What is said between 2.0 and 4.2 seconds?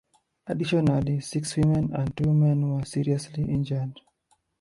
two men were seriously injured.